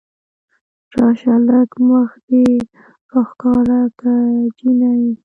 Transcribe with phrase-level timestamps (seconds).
[0.97, 2.45] راشه لږ مخ دې
[3.11, 4.13] راښکاره که
[4.57, 5.05] جينۍ